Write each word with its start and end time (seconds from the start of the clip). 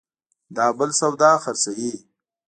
دا 0.55 0.65
بل 0.77 0.89
سودا 0.99 1.31
خرڅوي 1.43 1.91